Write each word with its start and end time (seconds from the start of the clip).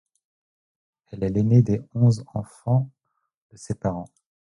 Elle 1.11 1.23
est 1.23 1.29
l'aînée 1.29 1.61
des 1.61 1.79
onze 1.93 2.23
enfants 2.33 2.89
de 3.51 3.57
ses 3.57 3.75
parents. 3.75 4.09